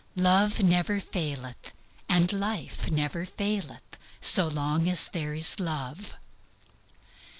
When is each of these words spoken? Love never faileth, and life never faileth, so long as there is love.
Love 0.17 0.59
never 0.63 0.99
faileth, 0.99 1.73
and 2.09 2.33
life 2.33 2.89
never 2.89 3.23
faileth, 3.23 3.83
so 4.19 4.47
long 4.47 4.89
as 4.89 5.07
there 5.09 5.35
is 5.35 5.59
love. 5.59 6.15